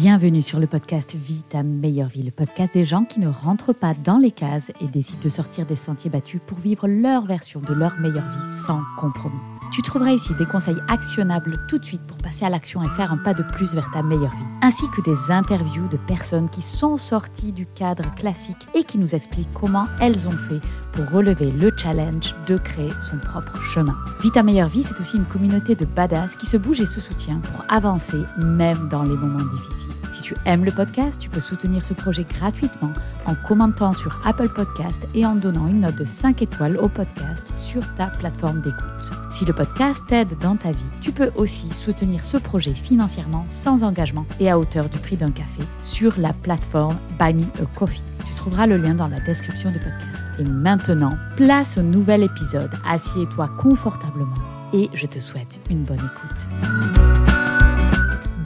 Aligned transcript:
Bienvenue 0.00 0.42
sur 0.42 0.60
le 0.60 0.68
podcast 0.68 1.16
Vie 1.16 1.42
ta 1.42 1.64
meilleure 1.64 2.08
vie, 2.08 2.22
le 2.22 2.30
podcast 2.30 2.72
des 2.72 2.84
gens 2.84 3.04
qui 3.04 3.18
ne 3.18 3.26
rentrent 3.26 3.72
pas 3.72 3.94
dans 3.94 4.18
les 4.18 4.30
cases 4.30 4.70
et 4.80 4.86
décident 4.86 5.18
de 5.24 5.28
sortir 5.28 5.66
des 5.66 5.74
sentiers 5.74 6.08
battus 6.08 6.40
pour 6.46 6.58
vivre 6.58 6.86
leur 6.86 7.26
version 7.26 7.58
de 7.58 7.74
leur 7.74 7.98
meilleure 7.98 8.28
vie 8.28 8.62
sans 8.64 8.80
compromis. 8.96 9.57
Tu 9.72 9.82
trouveras 9.82 10.12
ici 10.12 10.34
des 10.34 10.46
conseils 10.46 10.80
actionnables 10.88 11.58
tout 11.68 11.78
de 11.78 11.84
suite 11.84 12.02
pour 12.06 12.16
passer 12.18 12.44
à 12.44 12.50
l'action 12.50 12.82
et 12.82 12.88
faire 12.88 13.12
un 13.12 13.16
pas 13.16 13.34
de 13.34 13.42
plus 13.42 13.74
vers 13.74 13.90
ta 13.90 14.02
meilleure 14.02 14.34
vie, 14.34 14.44
ainsi 14.62 14.84
que 14.90 15.02
des 15.02 15.30
interviews 15.30 15.88
de 15.88 15.96
personnes 15.96 16.48
qui 16.48 16.62
sont 16.62 16.96
sorties 16.96 17.52
du 17.52 17.66
cadre 17.66 18.04
classique 18.16 18.66
et 18.74 18.84
qui 18.84 18.98
nous 18.98 19.14
expliquent 19.14 19.52
comment 19.52 19.86
elles 20.00 20.26
ont 20.26 20.32
fait 20.48 20.60
pour 20.92 21.10
relever 21.10 21.50
le 21.52 21.72
challenge 21.76 22.34
de 22.46 22.56
créer 22.56 22.92
son 23.00 23.18
propre 23.18 23.60
chemin. 23.62 23.94
Vie 24.22 24.30
ta 24.30 24.42
meilleure 24.42 24.68
vie, 24.68 24.82
c'est 24.82 25.00
aussi 25.00 25.16
une 25.16 25.26
communauté 25.26 25.74
de 25.74 25.84
badass 25.84 26.36
qui 26.36 26.46
se 26.46 26.56
bouge 26.56 26.80
et 26.80 26.86
se 26.86 27.00
soutient 27.00 27.38
pour 27.38 27.64
avancer 27.68 28.18
même 28.38 28.88
dans 28.88 29.02
les 29.02 29.16
moments 29.16 29.44
difficiles. 29.44 30.07
Si 30.12 30.22
tu 30.22 30.34
aimes 30.46 30.64
le 30.64 30.72
podcast, 30.72 31.20
tu 31.20 31.28
peux 31.28 31.40
soutenir 31.40 31.84
ce 31.84 31.94
projet 31.94 32.24
gratuitement 32.24 32.92
en 33.26 33.34
commentant 33.46 33.92
sur 33.92 34.20
Apple 34.26 34.48
Podcast 34.48 35.06
et 35.14 35.26
en 35.26 35.34
donnant 35.34 35.68
une 35.68 35.80
note 35.80 35.96
de 35.96 36.04
5 36.04 36.42
étoiles 36.42 36.76
au 36.78 36.88
podcast 36.88 37.52
sur 37.56 37.82
ta 37.94 38.06
plateforme 38.06 38.60
d'écoute. 38.62 39.12
Si 39.30 39.44
le 39.44 39.52
podcast 39.52 40.02
t'aide 40.08 40.38
dans 40.40 40.56
ta 40.56 40.70
vie, 40.70 40.86
tu 41.00 41.12
peux 41.12 41.30
aussi 41.36 41.68
soutenir 41.70 42.24
ce 42.24 42.38
projet 42.38 42.74
financièrement 42.74 43.44
sans 43.46 43.84
engagement 43.84 44.26
et 44.40 44.50
à 44.50 44.58
hauteur 44.58 44.88
du 44.88 44.98
prix 44.98 45.16
d'un 45.16 45.30
café 45.30 45.62
sur 45.80 46.18
la 46.18 46.32
plateforme 46.32 46.96
Buy 47.18 47.34
Me 47.34 47.42
a 47.62 47.66
Coffee. 47.74 48.02
Tu 48.26 48.34
trouveras 48.34 48.66
le 48.66 48.76
lien 48.76 48.94
dans 48.94 49.08
la 49.08 49.20
description 49.20 49.70
du 49.70 49.78
podcast. 49.78 50.26
Et 50.38 50.44
maintenant, 50.44 51.12
place 51.36 51.76
au 51.76 51.82
nouvel 51.82 52.22
épisode. 52.22 52.70
Assieds-toi 52.88 53.48
confortablement 53.58 54.34
et 54.72 54.88
je 54.94 55.06
te 55.06 55.18
souhaite 55.18 55.58
une 55.70 55.84
bonne 55.84 55.96
écoute. 55.96 57.27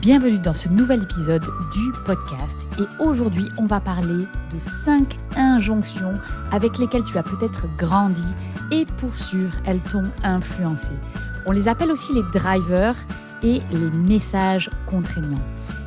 Bienvenue 0.03 0.39
dans 0.39 0.53
ce 0.53 0.67
nouvel 0.67 1.01
épisode 1.03 1.45
du 1.71 1.93
podcast 2.03 2.67
et 2.77 2.83
aujourd'hui 3.01 3.47
on 3.57 3.65
va 3.65 3.79
parler 3.79 4.25
de 4.53 4.59
5 4.59 5.15
injonctions 5.37 6.15
avec 6.51 6.77
lesquelles 6.77 7.05
tu 7.05 7.17
as 7.17 7.23
peut-être 7.23 7.67
grandi 7.77 8.25
et 8.69 8.85
pour 8.97 9.15
sûr 9.15 9.49
elles 9.65 9.79
t'ont 9.79 10.03
influencé. 10.21 10.89
On 11.45 11.53
les 11.53 11.69
appelle 11.69 11.89
aussi 11.89 12.13
les 12.13 12.23
drivers 12.37 12.97
et 13.43 13.61
les 13.71 13.91
messages 13.91 14.69
contraignants. 14.87 15.39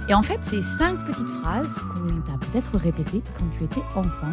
Et 0.09 0.15
en 0.15 0.23
fait, 0.23 0.41
c'est 0.45 0.63
cinq 0.63 0.97
petites 1.05 1.29
phrases 1.29 1.79
qu'on 1.81 2.23
t'a 2.23 2.39
peut-être 2.39 2.75
répétées 2.79 3.21
quand 3.39 3.45
tu 3.59 3.65
étais 3.65 3.83
enfant 3.97 4.33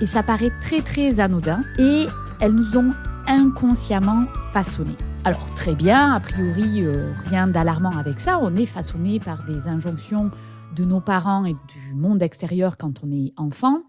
et 0.00 0.06
ça 0.06 0.22
paraît 0.22 0.52
très 0.62 0.80
très 0.80 1.20
anodin 1.20 1.60
et 1.78 2.06
elles 2.40 2.54
nous 2.54 2.78
ont 2.78 2.92
inconsciemment 3.26 4.24
façonnés. 4.54 4.96
Alors 5.28 5.54
très 5.54 5.74
bien, 5.74 6.14
a 6.14 6.20
priori, 6.20 6.82
euh, 6.82 7.12
rien 7.26 7.48
d'alarmant 7.48 7.94
avec 7.98 8.18
ça. 8.18 8.38
On 8.40 8.56
est 8.56 8.64
façonné 8.64 9.20
par 9.20 9.44
des 9.44 9.66
injonctions 9.68 10.30
de 10.74 10.86
nos 10.86 11.02
parents 11.02 11.44
et 11.44 11.52
du 11.52 11.92
monde 11.94 12.22
extérieur 12.22 12.78
quand 12.78 13.04
on 13.04 13.12
est 13.12 13.34
enfant. 13.36 13.82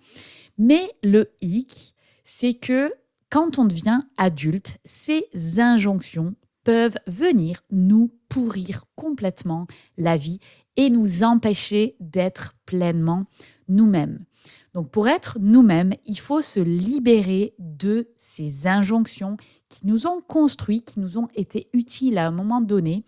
Mais 0.58 0.92
le 1.02 1.32
hic, 1.40 1.96
c'est 2.26 2.56
que 2.56 2.94
quand 3.30 3.58
on 3.58 3.64
devient 3.64 4.02
adulte, 4.18 4.80
ces 4.84 5.30
injonctions 5.62 6.36
peuvent 6.66 6.98
venir 7.08 7.62
nous 7.72 8.12
pourrir 8.28 8.84
complètement 8.98 9.66
la 9.98 10.18
vie 10.18 10.40
et 10.76 10.90
nous 10.90 11.24
empêcher 11.24 11.96
d'être 12.02 12.56
pleinement 12.66 13.28
nous-mêmes. 13.70 14.26
Donc 14.74 14.92
pour 14.92 15.08
être 15.08 15.38
nous-mêmes, 15.40 15.94
il 16.06 16.20
faut 16.20 16.42
se 16.42 16.60
libérer 16.60 17.54
de 17.60 18.10
ces 18.18 18.68
injonctions 18.68 19.38
qui 19.70 19.88
nous 19.88 20.08
ont 20.08 20.22
construits, 20.22 20.82
qui 20.82 21.00
nous 21.00 21.18
ont 21.18 21.30
été 21.36 21.70
utiles 21.74 22.18
à 22.18 22.28
un 22.28 22.32
moment 22.32 22.62
donné. 22.62 23.06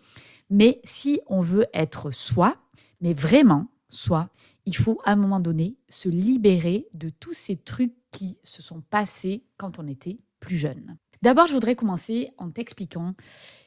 Mais 0.48 0.80
si 0.84 1.20
on 1.26 1.42
veut 1.42 1.66
être 1.74 2.10
soi, 2.10 2.56
mais 3.00 3.12
vraiment 3.12 3.66
soi, 3.88 4.30
il 4.64 4.76
faut 4.76 5.00
à 5.04 5.12
un 5.12 5.16
moment 5.16 5.40
donné 5.40 5.76
se 5.88 6.08
libérer 6.08 6.88
de 6.94 7.08
tous 7.08 7.34
ces 7.34 7.56
trucs 7.56 7.94
qui 8.10 8.38
se 8.42 8.62
sont 8.62 8.80
passés 8.80 9.44
quand 9.56 9.78
on 9.78 9.86
était 9.88 10.18
plus 10.40 10.58
jeune. 10.58 10.96
D'abord, 11.22 11.46
je 11.46 11.54
voudrais 11.54 11.76
commencer 11.76 12.30
en 12.36 12.50
t'expliquant 12.50 13.14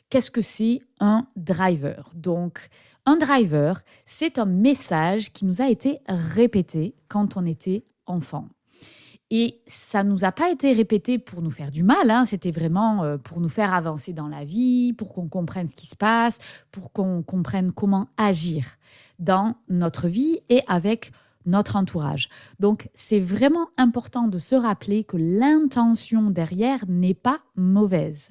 qu'est-ce 0.10 0.32
que 0.32 0.42
c'est 0.42 0.82
un 1.00 1.28
driver. 1.36 2.10
Donc, 2.14 2.70
un 3.06 3.18
driver, 3.18 3.82
c'est 4.06 4.40
un 4.40 4.46
message 4.46 5.32
qui 5.32 5.46
nous 5.46 5.62
a 5.62 5.70
été 5.70 6.00
répété 6.08 6.96
quand 7.08 7.38
on 7.38 7.46
était 7.46 7.86
enfant. 8.06 8.50
Et 9.38 9.60
ça 9.68 10.06
ne 10.06 10.12
nous 10.12 10.24
a 10.24 10.32
pas 10.32 10.50
été 10.50 10.72
répété 10.72 11.20
pour 11.20 11.42
nous 11.42 11.52
faire 11.52 11.70
du 11.70 11.84
mal, 11.84 12.10
hein. 12.10 12.24
c'était 12.24 12.52
vraiment 12.52 13.04
euh, 13.04 13.18
pour 13.18 13.42
nous 13.42 13.50
faire 13.50 13.74
avancer 13.74 14.14
dans 14.14 14.30
la 14.30 14.46
vie, 14.46 14.94
pour 14.94 15.14
qu'on 15.14 15.28
comprenne 15.28 15.68
ce 15.68 15.76
qui 15.76 15.88
se 15.88 15.98
passe, 15.98 16.40
pour 16.72 16.94
qu'on 16.94 17.22
comprenne 17.22 17.74
comment 17.74 18.08
agir 18.16 18.78
dans 19.20 19.56
notre 19.68 20.08
vie 20.08 20.40
et 20.48 20.62
avec 20.70 21.12
notre 21.46 21.76
entourage. 21.76 22.30
Donc 22.62 22.88
c'est 22.94 23.20
vraiment 23.20 23.68
important 23.76 24.30
de 24.30 24.40
se 24.40 24.56
rappeler 24.56 25.04
que 25.04 25.18
l'intention 25.18 26.30
derrière 26.30 26.86
n'est 26.88 27.14
pas 27.14 27.42
mauvaise. 27.58 28.30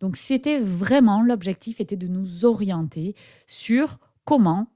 Donc 0.00 0.16
c'était 0.16 0.58
vraiment, 0.58 1.20
l'objectif 1.20 1.82
était 1.82 1.96
de 1.96 2.08
nous 2.08 2.46
orienter 2.46 3.14
sur 3.46 3.98
comment, 4.24 4.68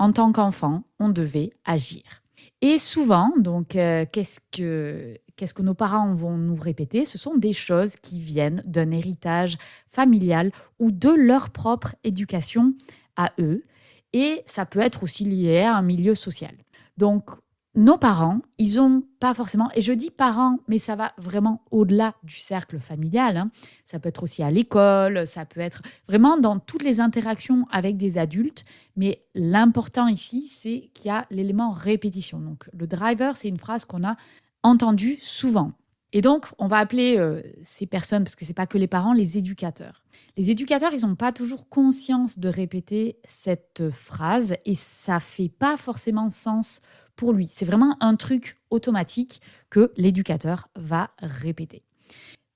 en 0.00 0.10
tant 0.10 0.32
qu'enfant, 0.32 0.82
on 0.98 1.10
devait 1.10 1.52
agir. 1.64 2.21
Et 2.64 2.78
souvent, 2.78 3.32
donc, 3.38 3.74
euh, 3.74 4.06
qu'est-ce 4.10 4.38
que 4.52 5.18
qu'est-ce 5.34 5.52
que 5.52 5.62
nos 5.62 5.74
parents 5.74 6.12
vont 6.12 6.36
nous 6.36 6.54
répéter? 6.54 7.04
Ce 7.04 7.18
sont 7.18 7.36
des 7.36 7.52
choses 7.52 7.96
qui 7.96 8.20
viennent 8.20 8.62
d'un 8.64 8.92
héritage 8.92 9.58
familial 9.88 10.52
ou 10.78 10.92
de 10.92 11.08
leur 11.08 11.50
propre 11.50 11.96
éducation 12.04 12.74
à 13.16 13.32
eux. 13.40 13.64
Et 14.12 14.42
ça 14.46 14.64
peut 14.64 14.78
être 14.78 15.02
aussi 15.02 15.24
lié 15.24 15.62
à 15.62 15.74
un 15.74 15.82
milieu 15.82 16.14
social. 16.14 16.52
Donc, 16.98 17.30
nos 17.74 17.96
parents, 17.96 18.40
ils 18.58 18.78
ont 18.80 19.02
pas 19.18 19.32
forcément, 19.32 19.70
et 19.74 19.80
je 19.80 19.92
dis 19.92 20.10
parents, 20.10 20.58
mais 20.68 20.78
ça 20.78 20.94
va 20.94 21.12
vraiment 21.16 21.62
au-delà 21.70 22.14
du 22.22 22.36
cercle 22.36 22.78
familial. 22.78 23.36
Hein. 23.38 23.50
Ça 23.84 23.98
peut 23.98 24.10
être 24.10 24.22
aussi 24.22 24.42
à 24.42 24.50
l'école, 24.50 25.26
ça 25.26 25.46
peut 25.46 25.60
être 25.60 25.80
vraiment 26.06 26.36
dans 26.36 26.58
toutes 26.58 26.82
les 26.82 27.00
interactions 27.00 27.66
avec 27.70 27.96
des 27.96 28.18
adultes. 28.18 28.64
Mais 28.96 29.24
l'important 29.34 30.06
ici, 30.06 30.48
c'est 30.48 30.90
qu'il 30.92 31.06
y 31.06 31.10
a 31.10 31.26
l'élément 31.30 31.70
répétition. 31.70 32.40
Donc 32.40 32.68
le 32.72 32.86
driver, 32.86 33.36
c'est 33.36 33.48
une 33.48 33.58
phrase 33.58 33.86
qu'on 33.86 34.04
a 34.04 34.16
entendue 34.62 35.16
souvent. 35.18 35.72
Et 36.14 36.20
donc, 36.20 36.46
on 36.58 36.66
va 36.66 36.76
appeler 36.76 37.16
euh, 37.16 37.40
ces 37.62 37.86
personnes, 37.86 38.22
parce 38.22 38.36
que 38.36 38.44
c'est 38.44 38.52
pas 38.52 38.66
que 38.66 38.76
les 38.76 38.86
parents, 38.86 39.14
les 39.14 39.38
éducateurs. 39.38 40.02
Les 40.36 40.50
éducateurs, 40.50 40.92
ils 40.92 41.06
n'ont 41.06 41.14
pas 41.14 41.32
toujours 41.32 41.70
conscience 41.70 42.38
de 42.38 42.48
répéter 42.50 43.16
cette 43.24 43.88
phrase 43.90 44.56
et 44.66 44.74
ça 44.74 45.20
fait 45.20 45.48
pas 45.48 45.78
forcément 45.78 46.28
sens 46.28 46.82
lui. 47.30 47.48
C'est 47.50 47.64
vraiment 47.64 47.96
un 48.00 48.16
truc 48.16 48.56
automatique 48.70 49.40
que 49.70 49.92
l'éducateur 49.96 50.68
va 50.74 51.10
répéter. 51.18 51.84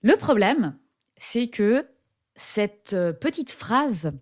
Le 0.03 0.17
problème, 0.17 0.77
c'est 1.17 1.49
que 1.49 1.87
cette 2.35 2.93
euh, 2.93 3.13
petite 3.13 3.51
phrase 3.51 4.13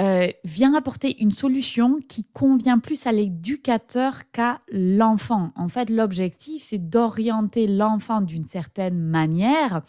euh, 0.00 0.28
vient 0.44 0.74
apporter 0.74 1.22
une 1.22 1.30
solution 1.30 2.00
qui 2.06 2.24
convient 2.24 2.78
plus 2.78 3.06
à 3.06 3.12
l'éducateur 3.12 4.30
qu'à 4.30 4.60
l'enfant. 4.70 5.52
En 5.56 5.68
fait, 5.68 5.88
l'objectif, 5.88 6.62
c'est 6.62 6.90
d'orienter 6.90 7.66
l'enfant 7.66 8.20
d'une 8.20 8.44
certaine 8.44 9.00
manière 9.00 9.82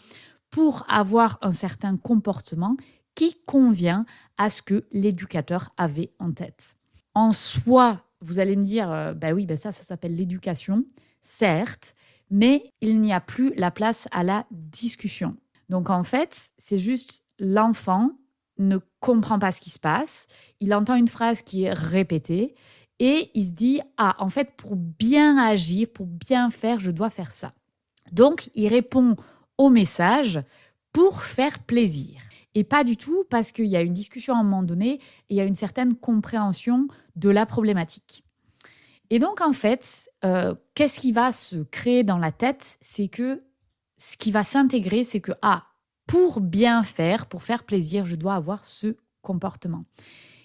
pour 0.50 0.86
avoir 0.88 1.38
un 1.42 1.52
certain 1.52 1.98
comportement 1.98 2.76
qui 3.14 3.34
convient 3.46 4.06
à 4.38 4.48
ce 4.48 4.62
que 4.62 4.86
l'éducateur 4.92 5.74
avait 5.76 6.12
en 6.18 6.32
tête. 6.32 6.76
En 7.14 7.32
soi, 7.32 8.02
vous 8.20 8.38
allez 8.38 8.56
me 8.56 8.64
dire, 8.64 8.90
euh, 8.90 9.14
bah 9.14 9.32
oui, 9.32 9.46
bah 9.46 9.56
ça, 9.56 9.72
ça 9.72 9.82
s'appelle 9.82 10.16
l'éducation, 10.16 10.84
certes, 11.22 11.94
mais 12.30 12.72
il 12.80 13.00
n'y 13.00 13.12
a 13.12 13.20
plus 13.20 13.54
la 13.56 13.70
place 13.70 14.08
à 14.10 14.22
la 14.22 14.46
discussion. 14.50 15.36
Donc 15.68 15.90
en 15.90 16.04
fait, 16.04 16.50
c'est 16.58 16.78
juste 16.78 17.24
l'enfant 17.38 18.10
ne 18.58 18.78
comprend 19.00 19.38
pas 19.38 19.52
ce 19.52 19.60
qui 19.60 19.70
se 19.70 19.78
passe, 19.78 20.26
il 20.60 20.74
entend 20.74 20.96
une 20.96 21.08
phrase 21.08 21.42
qui 21.42 21.64
est 21.64 21.72
répétée 21.72 22.54
et 22.98 23.30
il 23.34 23.46
se 23.46 23.52
dit, 23.52 23.80
ah, 23.96 24.16
en 24.18 24.28
fait, 24.28 24.56
pour 24.56 24.74
bien 24.74 25.38
agir, 25.38 25.86
pour 25.94 26.06
bien 26.06 26.50
faire, 26.50 26.80
je 26.80 26.90
dois 26.90 27.10
faire 27.10 27.32
ça. 27.32 27.52
Donc, 28.10 28.50
il 28.54 28.68
répond 28.68 29.14
au 29.56 29.70
message 29.70 30.40
pour 30.92 31.22
faire 31.22 31.60
plaisir 31.60 32.20
et 32.58 32.64
pas 32.64 32.82
du 32.82 32.96
tout 32.96 33.24
parce 33.30 33.52
qu'il 33.52 33.66
y 33.66 33.76
a 33.76 33.82
une 33.82 33.92
discussion 33.92 34.34
à 34.34 34.38
un 34.38 34.42
moment 34.42 34.64
donné 34.64 34.94
et 34.94 35.00
il 35.30 35.36
y 35.36 35.40
a 35.40 35.44
une 35.44 35.54
certaine 35.54 35.94
compréhension 35.94 36.88
de 37.14 37.30
la 37.30 37.46
problématique. 37.46 38.24
Et 39.10 39.20
donc, 39.20 39.40
en 39.40 39.52
fait, 39.52 40.10
euh, 40.24 40.56
qu'est-ce 40.74 40.98
qui 40.98 41.12
va 41.12 41.30
se 41.30 41.58
créer 41.58 42.02
dans 42.02 42.18
la 42.18 42.32
tête? 42.32 42.76
C'est 42.80 43.06
que 43.06 43.44
ce 43.96 44.16
qui 44.16 44.32
va 44.32 44.42
s'intégrer, 44.42 45.04
c'est 45.04 45.20
que, 45.20 45.30
ah, 45.40 45.66
pour 46.08 46.40
bien 46.40 46.82
faire, 46.82 47.26
pour 47.26 47.44
faire 47.44 47.62
plaisir, 47.62 48.06
je 48.06 48.16
dois 48.16 48.34
avoir 48.34 48.64
ce 48.64 48.96
comportement. 49.22 49.84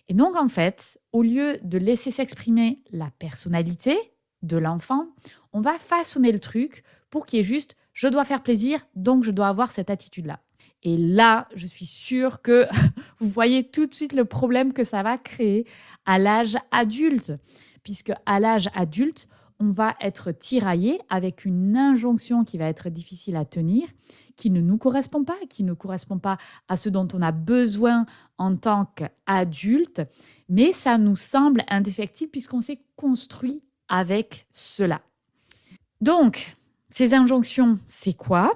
Et 0.08 0.14
donc, 0.14 0.36
en 0.36 0.48
fait, 0.48 1.02
au 1.14 1.24
lieu 1.24 1.58
de 1.64 1.80
laisser 1.80 2.12
s'exprimer 2.12 2.84
la 2.92 3.10
personnalité 3.18 3.98
de 4.44 4.58
l'enfant, 4.58 5.08
on 5.52 5.62
va 5.62 5.80
façonner 5.80 6.32
le 6.32 6.40
truc 6.40 6.84
pour 7.10 7.26
qu'il 7.26 7.38
y 7.38 7.40
ait 7.40 7.44
juste, 7.44 7.76
je 7.94 8.08
dois 8.08 8.24
faire 8.24 8.44
plaisir, 8.44 8.86
donc 8.96 9.24
je 9.24 9.32
dois 9.32 9.48
avoir 9.48 9.72
cette 9.72 9.90
attitude-là. 9.90 10.42
Et 10.84 10.98
là, 10.98 11.48
je 11.56 11.66
suis 11.66 11.86
sûre 11.86 12.42
que 12.42 12.68
vous 13.20 13.30
voyez 13.30 13.64
tout 13.64 13.86
de 13.86 13.94
suite 13.94 14.14
le 14.14 14.26
problème 14.26 14.74
que 14.74 14.84
ça 14.84 15.02
va 15.02 15.18
créer 15.18 15.66
à 16.06 16.20
l'âge 16.20 16.58
adulte. 16.72 17.34
puisque 17.84 18.14
à 18.26 18.40
l'âge 18.40 18.70
adulte, 18.74 19.28
on 19.60 19.72
va 19.72 19.96
être 20.02 20.32
tiraillé 20.32 21.00
avec 21.10 21.46
une 21.46 21.78
injonction 21.78 22.44
qui 22.44 22.58
va 22.58 22.66
être 22.66 22.90
difficile 22.90 23.36
à 23.36 23.46
tenir, 23.46 23.88
qui 24.36 24.50
ne 24.50 24.62
nous 24.62 24.78
correspond 24.78 25.24
pas, 25.24 25.38
qui 25.50 25.64
ne 25.64 25.74
correspond 25.74 26.20
pas 26.20 26.38
à 26.68 26.76
ce 26.76 26.90
dont 26.90 27.08
on 27.14 27.22
a 27.22 27.32
besoin 27.32 28.06
en 28.38 28.56
tant 28.56 28.86
qu'adulte, 28.86 30.02
mais 30.50 30.74
ça 30.74 30.98
nous 30.98 31.16
semble 31.16 31.64
indéfectible 31.70 32.32
puisqu'on 32.32 32.62
s'est 32.62 32.82
construit 32.96 33.64
avec 33.88 34.48
cela. 34.52 35.02
Donc, 36.02 36.58
ces 36.90 37.14
injonctions, 37.14 37.80
c'est 37.88 38.14
quoi? 38.14 38.52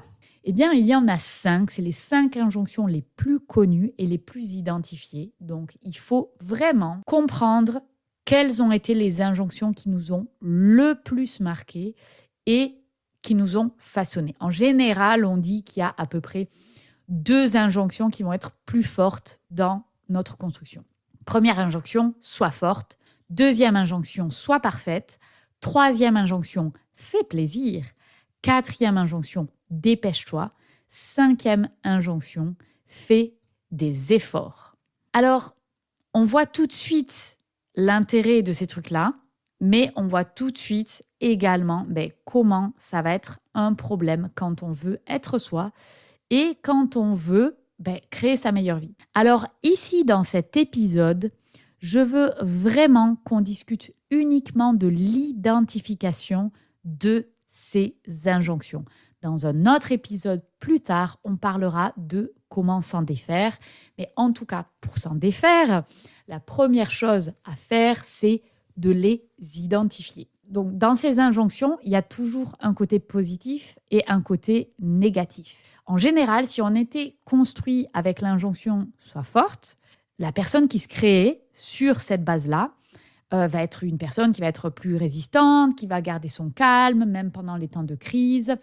Eh 0.50 0.54
bien, 0.54 0.72
il 0.72 0.86
y 0.86 0.96
en 0.96 1.10
a 1.10 1.20
cinq. 1.20 1.72
C'est 1.72 1.82
les 1.82 1.92
cinq 1.92 2.38
injonctions 2.38 2.88
les 2.88 3.02
plus 3.02 3.42
connues 3.42 3.92
et 3.98 4.06
les 4.06 4.18
plus 4.18 4.54
identifiées. 4.54 5.34
Donc, 5.42 5.78
il 5.84 5.98
faut 5.98 6.32
vraiment 6.40 7.02
comprendre 7.06 7.82
quelles 8.24 8.64
ont 8.64 8.72
été 8.72 8.94
les 8.94 9.22
injonctions 9.22 9.74
qui 9.74 9.90
nous 9.90 10.14
ont 10.14 10.28
le 10.40 10.94
plus 10.94 11.42
marqués 11.42 11.96
et 12.46 12.78
qui 13.22 13.36
nous 13.36 13.58
ont 13.58 13.72
façonnés. 13.78 14.36
En 14.40 14.50
général, 14.50 15.26
on 15.26 15.36
dit 15.36 15.64
qu'il 15.64 15.82
y 15.82 15.84
a 15.84 15.94
à 15.98 16.06
peu 16.06 16.22
près 16.22 16.48
deux 17.10 17.58
injonctions 17.58 18.10
qui 18.10 18.24
vont 18.24 18.32
être 18.32 18.54
plus 18.66 18.84
fortes 18.84 19.42
dans 19.52 19.84
notre 20.08 20.38
construction. 20.38 20.86
Première 21.26 21.60
injonction, 21.60 22.16
sois 22.22 22.52
forte. 22.52 22.98
Deuxième 23.30 23.76
injonction, 23.76 24.30
sois 24.32 24.62
parfaite. 24.62 25.20
Troisième 25.60 26.16
injonction, 26.16 26.72
fais 26.96 27.24
plaisir. 27.26 27.84
Quatrième 28.42 28.98
injonction, 28.98 29.50
dépêche-toi. 29.69 30.52
Cinquième 30.90 31.69
injonction, 31.84 32.56
fais 32.86 33.36
des 33.72 34.14
efforts. 34.14 34.75
Alors, 35.14 35.56
on 36.14 36.24
voit 36.24 36.46
tout 36.46 36.68
de 36.68 36.74
suite 36.74 37.38
l'intérêt 37.75 38.42
de 38.42 38.54
ces 38.54 38.68
trucs-là, 38.68 39.14
mais 39.60 39.92
on 39.96 40.08
voit 40.08 40.25
tout 40.25 40.52
de 40.52 40.58
suite 40.58 41.04
également 41.19 41.86
ben, 41.88 42.12
comment 42.25 42.74
ça 42.78 43.02
va 43.02 43.14
être 43.14 43.40
un 43.54 43.74
problème 43.74 44.30
quand 44.36 44.64
on 44.64 44.72
veut 44.72 45.00
être 45.08 45.38
soi 45.38 45.72
et 46.30 46.58
quand 46.62 46.96
on 46.96 47.14
veut 47.14 47.58
ben, 47.80 48.00
créer 48.10 48.38
sa 48.38 48.52
meilleure 48.52 48.80
vie. 48.80 48.96
Alors 49.14 49.48
ici, 49.64 50.04
dans 50.04 50.24
cet 50.24 50.58
épisode, 50.58 51.31
je 51.80 52.00
veux 52.00 52.31
vraiment 52.42 53.18
qu'on 53.24 53.42
discute 53.42 53.94
uniquement 54.10 54.74
de 54.74 54.88
l'identification 54.88 56.52
de 56.84 57.30
ces 57.48 57.98
injonctions. 58.25 58.86
Dans 59.22 59.46
un 59.48 59.66
autre 59.66 59.92
épisode 59.92 60.44
plus 60.60 60.80
tard, 60.80 61.19
on 61.24 61.38
parlera 61.38 61.94
de 61.98 62.34
comment 62.50 62.81
s'en 62.81 63.02
défaire. 63.02 63.58
Mais 63.98 64.12
en 64.16 64.31
tout 64.31 64.46
cas, 64.46 64.68
pour 64.80 64.98
s'en 64.98 65.16
défaire, 65.16 65.84
la 66.28 66.40
première 66.40 66.92
chose 66.92 67.31
à 67.46 67.56
faire, 67.56 68.04
c'est 68.06 68.42
de 68.78 68.92
les 68.92 69.24
identifier. 69.56 70.30
Donc, 70.48 70.78
dans 70.78 70.96
ces 70.96 71.19
injonctions, 71.19 71.78
il 71.84 71.92
y 71.92 71.96
a 71.96 72.02
toujours 72.02 72.56
un 72.60 72.74
côté 72.74 73.00
positif 73.00 73.78
et 73.92 74.04
un 74.08 74.22
côté 74.22 74.72
négatif. 74.80 75.58
En 75.86 75.98
général, 75.98 76.48
si 76.48 76.62
on 76.62 76.74
était 76.75 77.18
construit 77.25 77.88
avec 77.94 78.22
l'injonction 78.22 78.88
soit 79.00 79.24
forte, 79.24 79.78
la 80.19 80.31
personne 80.31 80.68
qui 80.68 80.80
se 80.80 80.88
crée 80.88 81.42
sur 81.54 82.02
cette 82.02 82.24
base-là 82.24 82.72
euh, 83.34 83.48
va 83.48 83.62
être 83.62 83.84
une 83.84 83.98
personne 83.98 84.31
qui 84.31 84.42
va 84.42 84.48
être 84.48 84.69
plus 84.69 84.96
résistante, 84.96 85.75
qui 85.75 85.86
va 85.86 86.02
garder 86.02 86.28
son 86.28 86.50
calme, 86.50 87.06
même 87.06 87.31
pendant 87.31 87.58
les 87.58 87.68
temps 87.68 87.84
de 87.84 87.96
crise. 87.96 88.56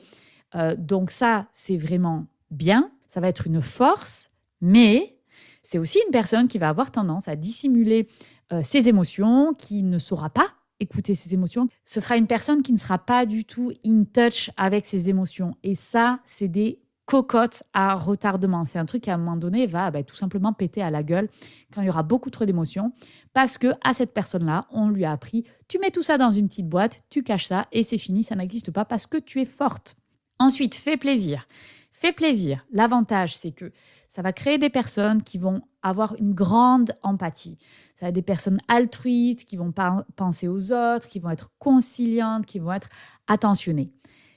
Euh, 0.55 0.75
donc 0.77 1.11
ça, 1.11 1.47
c'est 1.53 1.77
vraiment 1.77 2.27
bien. 2.51 2.91
Ça 3.09 3.21
va 3.21 3.29
être 3.29 3.47
une 3.47 3.62
force, 3.62 4.31
mais 4.61 5.19
c'est 5.62 5.79
aussi 5.79 5.99
une 6.06 6.12
personne 6.12 6.49
qui 6.49 6.59
va 6.59 6.69
avoir 6.69 6.91
tendance 6.91 7.29
à 7.29 7.37
dissimuler 7.37 8.09
euh, 8.53 8.62
ses 8.62 8.89
émotions, 8.89 9.55
qui 9.55 9.83
ne 9.83 9.99
saura 9.99 10.31
pas 10.31 10.49
écouter 10.81 11.15
ses 11.15 11.33
émotions. 11.33 11.69
Ce 11.85 12.01
sera 12.01 12.17
une 12.17 12.27
personne 12.27 12.62
qui 12.62 12.73
ne 12.73 12.79
sera 12.79 12.99
pas 12.99 13.27
du 13.27 13.45
tout 13.45 13.73
in 13.85 14.05
touch 14.05 14.51
avec 14.56 14.87
ses 14.87 15.09
émotions. 15.09 15.56
Et 15.62 15.75
ça, 15.75 16.21
c'est 16.25 16.49
des 16.49 16.81
cocottes 17.06 17.62
à 17.73 17.95
retardement. 17.95 18.65
C'est 18.65 18.79
un 18.79 18.87
truc 18.87 19.03
qui, 19.03 19.11
à 19.11 19.15
un 19.15 19.19
moment 19.19 19.37
donné, 19.37 19.67
va 19.67 19.91
bah, 19.91 20.03
tout 20.03 20.17
simplement 20.17 20.53
péter 20.53 20.83
à 20.83 20.91
la 20.91 21.03
gueule 21.03 21.29
quand 21.73 21.83
il 21.83 21.87
y 21.87 21.91
aura 21.91 22.03
beaucoup 22.03 22.31
trop 22.31 22.45
d'émotions. 22.45 22.93
Parce 23.33 23.59
que 23.59 23.69
à 23.83 23.95
cette 23.95 24.12
personne-là, 24.12 24.67
on 24.71 24.89
lui 24.89 25.05
a 25.05 25.12
appris, 25.12 25.45
tu 25.69 25.79
mets 25.79 25.91
tout 25.91 26.03
ça 26.03 26.19
dans 26.19 26.31
une 26.31 26.49
petite 26.49 26.69
boîte, 26.69 27.01
tu 27.11 27.23
caches 27.23 27.47
ça 27.47 27.67
et 27.73 27.85
c'est 27.85 27.99
fini, 27.99 28.25
ça 28.25 28.37
n'existe 28.37 28.71
pas 28.71 28.85
parce 28.85 29.06
que 29.06 29.19
tu 29.19 29.41
es 29.41 29.45
forte. 29.45 29.97
Ensuite, 30.39 30.75
fais 30.75 30.97
plaisir. 30.97 31.47
Fais 31.93 32.13
plaisir. 32.13 32.67
L'avantage, 32.73 33.37
c'est 33.37 33.53
que 33.53 33.73
ça 34.09 34.23
va 34.23 34.33
créer 34.33 34.59
des 34.59 34.71
personnes 34.71 35.23
qui 35.23 35.39
vont 35.39 35.63
avoir 35.83 36.15
une 36.17 36.35
grande 36.35 36.97
empathie. 37.03 37.59
Ça 37.95 38.07
va 38.07 38.09
être 38.11 38.15
des 38.15 38.23
personnes 38.23 38.61
altruistes, 38.69 39.45
qui 39.45 39.57
vont 39.57 39.73
penser 40.17 40.49
aux 40.49 40.73
autres, 40.73 41.09
qui 41.09 41.19
vont 41.19 41.31
être 41.31 41.51
conciliantes, 41.59 42.47
qui 42.47 42.59
vont 42.59 42.73
être 42.73 42.89
attentionnées. 43.27 43.93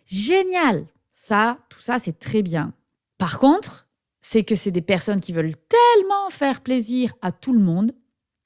Génial 0.05 0.87
Ça, 1.13 1.57
tout 1.69 1.81
ça, 1.81 1.99
c'est 1.99 2.19
très 2.19 2.41
bien. 2.41 2.73
Par 3.17 3.39
contre, 3.39 3.87
c'est 4.21 4.43
que 4.43 4.55
c'est 4.55 4.71
des 4.71 4.81
personnes 4.81 5.21
qui 5.21 5.33
veulent 5.33 5.55
tellement 5.69 6.29
faire 6.29 6.61
plaisir 6.61 7.13
à 7.21 7.31
tout 7.31 7.53
le 7.53 7.59
monde, 7.59 7.93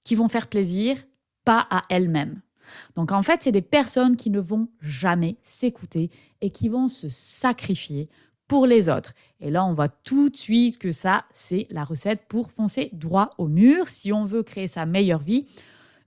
qui 0.04 0.16
vont 0.16 0.30
faire 0.30 0.48
plaisir 0.48 0.98
pas 1.46 1.68
à 1.70 1.82
elles-mêmes. 1.90 2.42
Donc 2.96 3.12
en 3.12 3.24
fait, 3.24 3.44
c'est 3.44 3.52
des 3.52 3.62
personnes 3.62 4.16
qui 4.16 4.30
ne 4.30 4.40
vont 4.40 4.68
jamais 4.82 5.38
s'écouter 5.44 6.10
et 6.42 6.50
qui 6.50 6.70
vont 6.70 6.90
se 6.90 7.10
sacrifier 7.10 8.10
pour 8.48 8.66
les 8.66 8.90
autres. 8.90 9.14
Et 9.40 9.50
là, 9.50 9.66
on 9.66 9.74
voit 9.74 9.88
tout 9.88 10.30
de 10.30 10.36
suite 10.36 10.78
que 10.78 10.92
ça, 10.92 11.24
c'est 11.32 11.68
la 11.70 11.84
recette 11.84 12.28
pour 12.28 12.52
foncer 12.52 12.90
droit 12.92 13.30
au 13.38 13.48
mur. 13.48 13.88
Si 13.88 14.12
on 14.12 14.26
veut 14.26 14.44
créer 14.44 14.68
sa 14.68 14.86
meilleure 14.86 15.22
vie, 15.22 15.46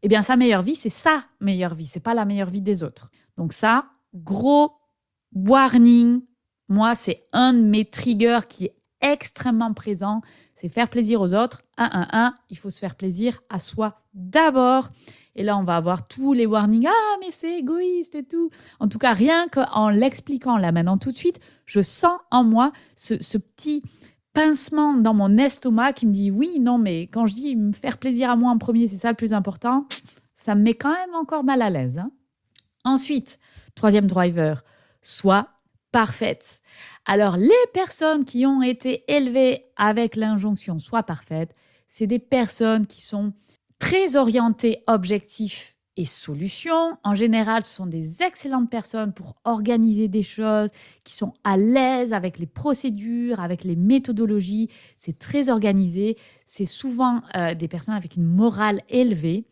eh 0.02 0.08
bien, 0.08 0.22
sa 0.22 0.36
meilleure 0.36 0.62
vie, 0.62 0.76
c'est 0.76 0.90
sa 0.90 1.24
meilleure 1.40 1.74
vie, 1.74 1.86
c'est 1.86 2.00
pas 2.00 2.12
la 2.12 2.26
meilleure 2.26 2.50
vie 2.50 2.60
des 2.60 2.82
autres. 2.82 3.10
Donc 3.38 3.54
ça, 3.54 3.86
gros 4.14 4.72
warning. 5.34 6.20
Moi, 6.68 6.94
c'est 6.94 7.26
un 7.32 7.54
de 7.54 7.60
mes 7.60 7.86
triggers 7.86 8.40
qui 8.48 8.66
est 8.66 8.76
extrêmement 9.00 9.72
présent. 9.72 10.20
C'est 10.54 10.68
faire 10.68 10.88
plaisir 10.88 11.20
aux 11.20 11.34
autres. 11.34 11.62
Un, 11.76 11.90
un, 11.92 12.08
un. 12.12 12.34
Il 12.50 12.58
faut 12.58 12.70
se 12.70 12.78
faire 12.78 12.94
plaisir 12.94 13.40
à 13.48 13.58
soi 13.58 14.02
d'abord. 14.12 14.90
Et 15.36 15.42
là, 15.42 15.56
on 15.56 15.64
va 15.64 15.76
avoir 15.76 16.06
tous 16.06 16.32
les 16.32 16.46
warnings. 16.46 16.86
Ah, 16.86 17.16
mais 17.20 17.30
c'est 17.30 17.58
égoïste 17.58 18.14
et 18.14 18.22
tout. 18.22 18.50
En 18.80 18.88
tout 18.88 18.98
cas, 18.98 19.12
rien 19.12 19.48
qu'en 19.48 19.88
l'expliquant 19.88 20.56
là 20.56 20.72
maintenant 20.72 20.98
tout 20.98 21.10
de 21.10 21.16
suite, 21.16 21.40
je 21.66 21.80
sens 21.80 22.18
en 22.30 22.44
moi 22.44 22.72
ce, 22.96 23.14
petit 23.38 23.82
pincement 24.32 24.94
dans 24.94 25.14
mon 25.14 25.36
estomac 25.36 25.92
qui 25.92 26.06
me 26.06 26.12
dit 26.12 26.30
oui, 26.30 26.58
non, 26.60 26.78
mais 26.78 27.02
quand 27.02 27.26
je 27.26 27.34
dis 27.34 27.56
me 27.56 27.72
faire 27.72 27.98
plaisir 27.98 28.30
à 28.30 28.36
moi 28.36 28.50
en 28.50 28.58
premier, 28.58 28.88
c'est 28.88 28.96
ça 28.96 29.10
le 29.10 29.16
plus 29.16 29.32
important, 29.32 29.86
ça 30.36 30.54
me 30.54 30.62
met 30.62 30.74
quand 30.74 30.92
même 30.92 31.14
encore 31.14 31.44
mal 31.44 31.62
à 31.62 31.70
l'aise. 31.70 31.98
Hein. 31.98 32.10
Ensuite, 32.84 33.38
troisième 33.74 34.06
driver, 34.06 34.62
sois 35.02 35.48
parfaite. 35.90 36.60
Alors, 37.06 37.36
les 37.36 37.50
personnes 37.72 38.24
qui 38.24 38.46
ont 38.46 38.62
été 38.62 39.04
élevées 39.08 39.66
avec 39.76 40.16
l'injonction 40.16 40.78
sois 40.78 41.02
parfaite, 41.02 41.54
c'est 41.88 42.06
des 42.08 42.18
personnes 42.18 42.86
qui 42.86 43.00
sont 43.00 43.32
très 43.78 44.16
orientés 44.16 44.82
objectifs 44.86 45.74
et 45.96 46.04
solutions. 46.04 46.96
En 47.04 47.14
général, 47.14 47.64
ce 47.64 47.74
sont 47.74 47.86
des 47.86 48.22
excellentes 48.22 48.70
personnes 48.70 49.12
pour 49.12 49.36
organiser 49.44 50.08
des 50.08 50.22
choses, 50.22 50.70
qui 51.04 51.14
sont 51.14 51.32
à 51.44 51.56
l'aise 51.56 52.12
avec 52.12 52.38
les 52.38 52.46
procédures, 52.46 53.40
avec 53.40 53.64
les 53.64 53.76
méthodologies. 53.76 54.70
C'est 54.96 55.18
très 55.18 55.50
organisé. 55.50 56.16
C'est 56.46 56.64
souvent 56.64 57.22
euh, 57.36 57.54
des 57.54 57.68
personnes 57.68 57.94
avec 57.94 58.16
une 58.16 58.26
morale 58.26 58.82
élevée 58.88 59.46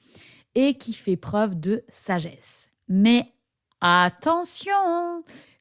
et 0.55 0.75
qui 0.75 0.93
fait 0.93 1.17
preuve 1.17 1.59
de 1.59 1.85
sagesse. 1.89 2.69
Mais 2.89 3.33
attention, 3.81 4.73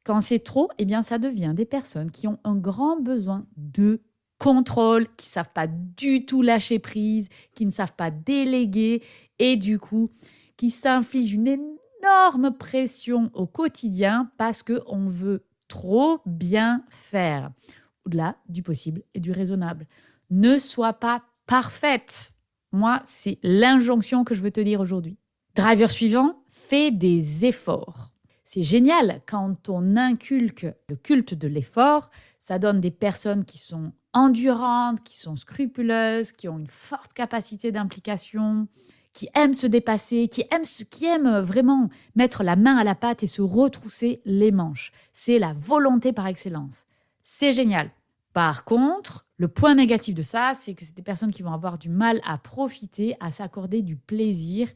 quand 0.04 0.20
c'est 0.20 0.40
trop, 0.40 0.70
eh 0.80 0.86
bien, 0.86 1.04
ça 1.04 1.20
devient 1.20 1.54
des 1.56 1.66
personnes 1.66 2.12
qui 2.12 2.28
ont 2.28 2.40
un 2.44 2.56
grand 2.56 3.00
besoin 3.00 3.46
de 3.56 4.02
contrôle, 4.42 5.06
qui 5.18 5.28
savent 5.28 5.52
pas 5.54 5.68
du 5.68 6.26
tout 6.26 6.42
lâcher 6.42 6.80
prise, 6.80 7.30
qui 7.54 7.64
ne 7.68 7.70
savent 7.70 7.94
pas 7.94 8.10
déléguer 8.10 9.04
et 9.38 9.56
du 9.56 9.78
coup 9.78 10.10
qui 10.58 10.72
s'infligent 10.72 11.36
une 11.36 11.60
énorme 12.02 12.58
pression 12.58 13.30
au 13.36 13.46
quotidien 13.46 14.32
parce 14.38 14.64
que 14.64 14.82
on 14.88 15.08
veut 15.08 15.46
trop 15.68 16.22
bien 16.26 16.84
faire 16.90 17.52
au-delà 18.04 18.36
du 18.50 18.64
possible 18.64 19.04
et 19.14 19.20
du 19.20 19.32
raisonnable. 19.32 19.86
Ne 20.32 20.58
sois 20.58 20.94
pas 20.94 21.22
parfaite. 21.46 22.32
Moi, 22.72 23.04
c'est 23.06 23.38
l'injonction 23.44 24.24
que 24.24 24.34
je 24.34 24.42
veux 24.42 24.50
te 24.50 24.62
dire 24.62 24.80
aujourd'hui. 24.80 25.20
Driver 25.54 25.92
suivant, 25.92 26.42
fais 26.50 26.90
des 26.90 27.46
efforts. 27.46 28.10
C'est 28.44 28.64
génial 28.64 29.22
quand 29.28 29.70
on 29.70 29.98
inculque 29.98 30.66
le 30.90 30.96
culte 30.96 31.36
de 31.36 31.48
l'effort, 31.48 32.10
ça 32.40 32.58
donne 32.58 32.82
des 32.82 32.92
personnes 32.92 33.46
qui 33.46 33.60
sont 33.60 33.94
endurantes, 34.14 35.04
qui 35.04 35.18
sont 35.18 35.36
scrupuleuses, 35.36 36.32
qui 36.32 36.48
ont 36.50 36.60
une 36.60 36.70
forte 36.70 37.14
capacité 37.14 37.72
d'implication, 37.72 38.68
qui 39.14 39.30
aiment 39.36 39.54
se 39.54 39.68
dépasser, 39.68 40.28
qui 40.28 40.46
aiment, 40.52 40.64
qui 40.64 41.06
aiment 41.06 41.40
vraiment 41.40 41.90
mettre 42.16 42.44
la 42.44 42.56
main 42.56 42.78
à 42.78 42.84
la 42.84 42.96
pâte 42.96 43.24
et 43.24 43.28
se 43.28 43.42
retrousser 43.42 44.22
les 44.26 44.52
manches. 44.52 44.92
C'est 45.14 45.40
la 45.40 45.54
volonté 45.54 46.14
par 46.14 46.28
excellence. 46.28 46.86
C'est 47.24 47.54
génial. 47.54 47.92
Par 48.34 48.64
contre, 48.64 49.26
le 49.38 49.50
point 49.50 49.76
négatif 49.76 50.16
de 50.16 50.24
ça, 50.24 50.54
c'est 50.56 50.74
que 50.74 50.86
c'est 50.86 50.96
des 50.96 51.02
personnes 51.02 51.34
qui 51.34 51.44
vont 51.44 51.54
avoir 51.54 51.78
du 51.78 51.90
mal 51.90 52.22
à 52.26 52.38
profiter, 52.38 53.16
à 53.20 53.32
s'accorder 53.32 53.82
du 53.82 53.98
plaisir. 53.98 54.70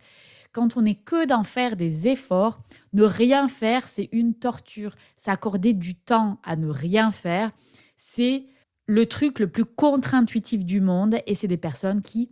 Quand 0.52 0.76
on 0.76 0.82
n'est 0.82 0.96
que 0.96 1.26
d'en 1.26 1.44
faire 1.44 1.78
des 1.78 2.08
efforts, 2.08 2.60
ne 2.94 3.04
rien 3.04 3.48
faire, 3.48 3.88
c'est 3.88 4.10
une 4.12 4.34
torture. 4.34 4.96
S'accorder 5.16 5.74
du 5.74 5.96
temps 5.96 6.40
à 6.44 6.58
ne 6.58 6.68
rien 6.68 7.12
faire, 7.12 7.52
c'est 7.96 8.46
le 8.86 9.06
truc 9.06 9.40
le 9.40 9.48
plus 9.48 9.66
contre-intuitif 9.66 10.64
du 10.64 10.82
monde 10.82 11.18
et 11.26 11.36
c'est 11.36 11.48
des 11.48 11.58
personnes 11.58 12.02
qui 12.02 12.30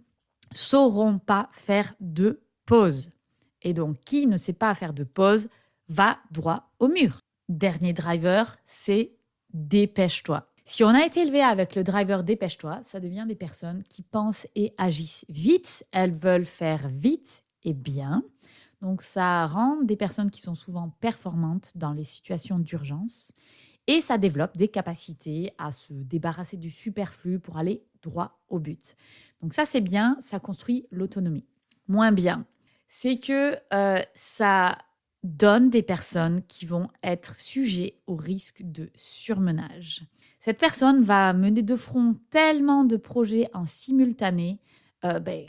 sauront 0.51 1.19
pas 1.19 1.49
faire 1.51 1.93
de 1.99 2.41
pause. 2.65 3.11
Et 3.61 3.73
donc, 3.73 3.99
qui 4.05 4.27
ne 4.27 4.37
sait 4.37 4.53
pas 4.53 4.75
faire 4.75 4.93
de 4.93 5.03
pause 5.03 5.49
va 5.89 6.17
droit 6.31 6.71
au 6.79 6.87
mur. 6.87 7.19
Dernier 7.49 7.93
driver, 7.93 8.57
c'est 8.65 9.13
dépêche-toi. 9.53 10.47
Si 10.65 10.83
on 10.83 10.89
a 10.89 11.05
été 11.05 11.21
élevé 11.21 11.41
avec 11.41 11.75
le 11.75 11.83
driver 11.83 12.23
dépêche-toi, 12.23 12.79
ça 12.83 12.99
devient 12.99 13.25
des 13.27 13.35
personnes 13.35 13.83
qui 13.89 14.01
pensent 14.01 14.47
et 14.55 14.73
agissent 14.77 15.25
vite, 15.27 15.85
elles 15.91 16.13
veulent 16.13 16.45
faire 16.45 16.87
vite 16.87 17.43
et 17.63 17.73
bien. 17.73 18.23
Donc 18.81 19.01
ça 19.01 19.45
rend 19.47 19.81
des 19.81 19.97
personnes 19.97 20.31
qui 20.31 20.41
sont 20.41 20.55
souvent 20.55 20.89
performantes 20.99 21.77
dans 21.77 21.93
les 21.93 22.03
situations 22.03 22.59
d'urgence 22.59 23.33
et 23.87 24.01
ça 24.01 24.17
développe 24.17 24.57
des 24.57 24.67
capacités 24.67 25.53
à 25.57 25.71
se 25.71 25.93
débarrasser 25.93 26.57
du 26.57 26.69
superflu 26.69 27.39
pour 27.39 27.57
aller 27.57 27.83
droit 28.01 28.39
au 28.49 28.59
but. 28.59 28.95
Donc 29.41 29.53
ça 29.53 29.65
c'est 29.65 29.81
bien, 29.81 30.17
ça 30.21 30.39
construit 30.39 30.87
l'autonomie. 30.91 31.45
Moins 31.87 32.11
bien, 32.11 32.45
c'est 32.87 33.17
que 33.17 33.57
euh, 33.73 34.01
ça 34.15 34.77
donne 35.23 35.69
des 35.69 35.83
personnes 35.83 36.41
qui 36.43 36.65
vont 36.65 36.89
être 37.01 37.39
sujets 37.39 37.99
au 38.07 38.15
risque 38.15 38.61
de 38.63 38.89
surmenage. 38.95 40.05
Cette 40.39 40.59
personne 40.59 41.03
va 41.03 41.31
mener 41.33 41.61
de 41.61 41.75
front 41.77 42.17
tellement 42.29 42.83
de 42.83 42.97
projets 42.97 43.49
en 43.53 43.65
simultané 43.65 44.59
euh, 45.05 45.19
ben, 45.19 45.45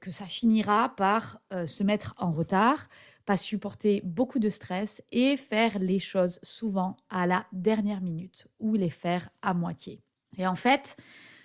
que, 0.00 0.10
ça 0.10 0.24
finira 0.24 0.94
par 0.96 1.40
euh, 1.52 1.66
se 1.66 1.82
mettre 1.82 2.14
en 2.18 2.30
retard, 2.30 2.88
pas 3.28 3.36
supporter 3.36 4.00
beaucoup 4.04 4.38
de 4.38 4.48
stress 4.48 5.02
et 5.12 5.36
faire 5.36 5.78
les 5.80 5.98
choses 5.98 6.40
souvent 6.42 6.96
à 7.10 7.26
la 7.26 7.44
dernière 7.52 8.00
minute 8.00 8.46
ou 8.58 8.74
les 8.74 8.88
faire 8.88 9.28
à 9.42 9.52
moitié. 9.52 10.00
Et 10.38 10.46
en 10.46 10.54
fait, 10.54 10.96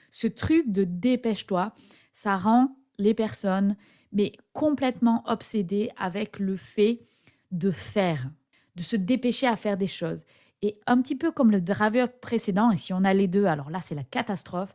ce 0.10 0.28
truc 0.28 0.72
de 0.72 0.86
dépêche-toi, 0.86 1.76
ça 2.14 2.38
rend 2.38 2.78
les 3.00 3.14
personnes 3.14 3.76
mais 4.14 4.32
complètement 4.54 5.24
obsédées 5.26 5.90
avec 5.98 6.40
le 6.40 6.56
fait 6.56 7.02
de 7.52 7.70
faire, 7.70 8.32
de 8.78 8.82
se 8.82 8.96
dépêcher 8.96 9.48
à 9.48 9.58
faire 9.58 9.76
des 9.76 9.88
choses. 9.88 10.24
Et 10.62 10.80
un 10.88 11.02
petit 11.02 11.18
peu 11.18 11.34
comme 11.34 11.52
le 11.52 11.60
driver 11.60 12.10
précédent, 12.10 12.72
et 12.72 12.78
si 12.78 12.94
on 12.94 13.04
a 13.04 13.14
les 13.14 13.28
deux, 13.28 13.44
alors 13.44 13.70
là 13.70 13.82
c'est 13.82 13.94
la 13.94 14.06
catastrophe, 14.06 14.74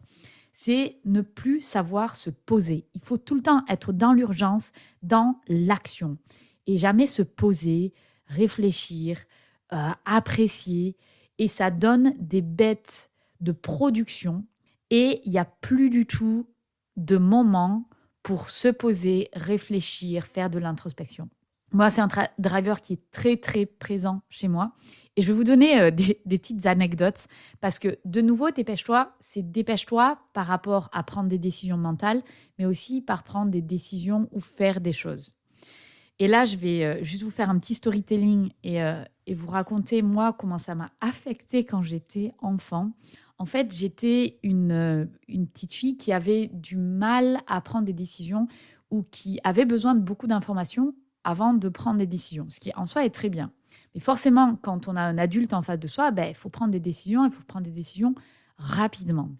c'est 0.53 0.99
ne 1.07 1.23
plus 1.23 1.63
savoir 1.63 2.17
se 2.17 2.29
poser. 2.29 2.87
Il 2.93 3.01
faut 3.03 3.17
tout 3.17 3.35
le 3.35 3.43
temps 3.43 3.65
être 3.67 3.95
dans 3.95 4.13
l'urgence, 4.13 4.73
dans 5.03 5.41
l'action, 5.49 6.19
et 6.69 6.77
jamais 6.77 7.09
se 7.09 7.23
poser, 7.23 7.93
réfléchir, 8.27 9.19
euh, 9.73 9.91
apprécier. 10.05 10.97
Et 11.39 11.49
ça 11.49 11.73
donne 11.73 12.15
des 12.21 12.43
bêtes 12.43 13.11
de 13.41 13.53
production, 13.53 14.45
et 14.91 15.21
il 15.25 15.33
n'y 15.33 15.39
a 15.39 15.45
plus 15.45 15.91
du 15.91 16.07
tout 16.07 16.47
de 16.97 17.17
moment 17.17 17.89
pour 18.23 18.51
se 18.51 18.69
poser, 18.69 19.29
réfléchir, 19.33 20.27
faire 20.27 20.51
de 20.51 20.59
l'introspection. 20.59 21.29
Moi, 21.73 21.91
c'est 21.91 22.01
un 22.01 22.09
driver 22.39 22.81
qui 22.81 22.95
est 22.95 23.11
très, 23.11 23.37
très 23.37 23.67
présent 23.67 24.23
chez 24.29 24.49
moi. 24.49 24.73
Et 25.17 25.23
je 25.23 25.29
vais 25.29 25.33
vous 25.33 25.45
donner 25.45 25.81
euh, 25.81 25.91
des, 25.91 26.15
petites 26.15 26.67
anecdotes 26.67 27.27
parce 27.61 27.79
que, 27.79 27.99
de 28.05 28.21
nouveau, 28.21 28.51
dépêche-toi, 28.51 29.15
c'est 29.21 29.51
dépêche-toi 29.51 30.19
par 30.33 30.47
rapport 30.47 30.89
à 30.93 31.03
prendre 31.03 31.29
des 31.29 31.39
décisions 31.39 31.77
mentales, 31.77 32.23
mais 32.59 32.67
aussi 32.67 33.03
par 33.03 33.23
prendre 33.25 33.51
des 33.51 33.63
décisions 33.63 34.29
ou 34.33 34.41
faire 34.41 34.81
des 34.81 34.93
choses. 34.93 35.38
Et 36.19 36.29
là, 36.29 36.45
je 36.45 36.57
vais 36.57 36.85
euh, 36.85 37.03
juste 37.03 37.23
vous 37.23 37.31
faire 37.31 37.51
un 37.51 37.59
petit 37.59 37.75
storytelling 37.75 38.51
et, 38.65 38.83
euh, 38.83 39.03
et 39.27 39.35
vous 39.35 39.49
raconter, 39.49 40.03
moi, 40.03 40.33
comment 40.33 40.59
ça 40.59 40.75
m'a 40.75 40.91
affecté 41.01 41.65
quand 41.65 41.83
j'étais 41.83 42.33
enfant. 42.39 42.91
En 43.39 43.47
fait, 43.47 43.73
j'étais 43.73 44.41
une, 44.43 45.09
une 45.29 45.47
petite 45.47 45.73
fille 45.73 45.97
qui 45.97 46.13
avait 46.13 46.49
du 46.53 46.77
mal 46.77 47.41
à 47.47 47.61
prendre 47.61 47.85
des 47.85 47.93
décisions 47.93 48.49
ou 48.91 49.05
qui 49.11 49.39
avait 49.45 49.65
besoin 49.65 49.95
de 49.95 50.01
beaucoup 50.01 50.27
d'informations 50.27 50.95
avant 51.23 51.55
de 51.55 51.69
prendre 51.69 51.99
des 51.99 52.07
décisions, 52.07 52.47
ce 52.49 52.59
qui 52.59 52.73
en 52.75 52.87
soi 52.87 53.05
est 53.05 53.11
très 53.11 53.29
bien. 53.29 53.53
Mais 53.95 54.01
forcément, 54.01 54.57
quand 54.57 54.89
on 54.89 54.97
a 54.97 55.03
un 55.03 55.19
adulte 55.19 55.53
en 55.53 55.63
face 55.63 55.79
de 55.79 55.89
soi, 55.89 56.11
ben, 56.11 56.29
il 56.29 56.35
faut 56.35 56.49
prendre 56.49 56.73
des 56.73 56.81
décisions, 56.81 57.25
il 57.25 57.31
faut 57.31 57.45
prendre 57.45 57.65
des 57.65 57.71
décisions 57.73 58.15
rapidement. 58.57 59.31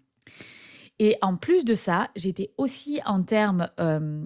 Et 0.99 1.17
en 1.21 1.35
plus 1.35 1.65
de 1.65 1.75
ça, 1.75 2.09
j'étais 2.15 2.51
aussi 2.57 2.99
en 3.05 3.23
termes 3.23 3.69
euh, 3.79 4.23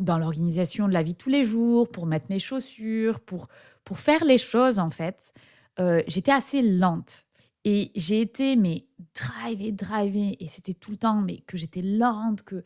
dans 0.00 0.18
l'organisation 0.18 0.88
de 0.88 0.92
la 0.92 1.02
vie 1.02 1.14
tous 1.14 1.30
les 1.30 1.44
jours, 1.44 1.88
pour 1.88 2.06
mettre 2.06 2.26
mes 2.30 2.38
chaussures, 2.38 3.20
pour, 3.20 3.48
pour 3.84 3.98
faire 3.98 4.24
les 4.24 4.38
choses 4.38 4.78
en 4.78 4.90
fait. 4.90 5.32
Euh, 5.80 6.02
j'étais 6.06 6.32
assez 6.32 6.62
lente. 6.62 7.24
Et 7.66 7.92
j'ai 7.94 8.20
été, 8.20 8.56
mais 8.56 8.84
drive 9.14 9.74
drive 9.74 10.36
et 10.38 10.48
c'était 10.48 10.74
tout 10.74 10.90
le 10.90 10.98
temps, 10.98 11.22
mais 11.22 11.38
que 11.46 11.56
j'étais 11.56 11.80
lente, 11.80 12.42
que 12.42 12.62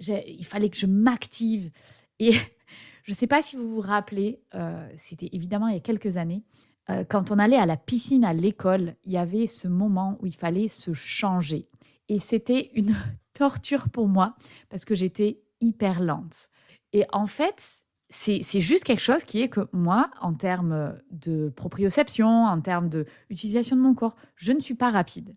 il 0.00 0.44
fallait 0.44 0.70
que 0.70 0.76
je 0.76 0.86
m'active. 0.86 1.70
Et 2.18 2.32
je 3.04 3.12
ne 3.12 3.14
sais 3.14 3.26
pas 3.26 3.42
si 3.42 3.56
vous 3.56 3.68
vous 3.68 3.80
rappelez, 3.80 4.40
euh, 4.54 4.88
c'était 4.96 5.28
évidemment 5.32 5.68
il 5.68 5.74
y 5.74 5.76
a 5.76 5.80
quelques 5.80 6.16
années, 6.16 6.44
euh, 6.90 7.04
quand 7.04 7.30
on 7.30 7.38
allait 7.38 7.56
à 7.56 7.66
la 7.66 7.76
piscine 7.76 8.24
à 8.24 8.32
l'école, 8.32 8.94
il 9.04 9.12
y 9.12 9.18
avait 9.18 9.46
ce 9.46 9.68
moment 9.68 10.18
où 10.20 10.26
il 10.26 10.34
fallait 10.34 10.68
se 10.68 10.92
changer. 10.94 11.68
Et 12.08 12.18
c'était 12.18 12.70
une 12.74 12.94
torture 13.34 13.88
pour 13.90 14.08
moi 14.08 14.34
parce 14.70 14.84
que 14.84 14.94
j'étais 14.94 15.40
hyper 15.60 16.00
lente. 16.00 16.48
Et 16.92 17.04
en 17.12 17.26
fait, 17.26 17.84
c'est 18.10 18.60
juste 18.60 18.84
quelque 18.84 19.02
chose 19.02 19.24
qui 19.24 19.42
est 19.42 19.48
que 19.48 19.68
moi, 19.72 20.10
en 20.20 20.34
termes 20.34 20.98
de 21.10 21.50
proprioception, 21.50 22.44
en 22.44 22.60
termes 22.60 22.88
d'utilisation 22.88 23.76
de 23.76 23.82
mon 23.82 23.94
corps, 23.94 24.16
je 24.36 24.52
ne 24.52 24.60
suis 24.60 24.74
pas 24.74 24.90
rapide. 24.90 25.34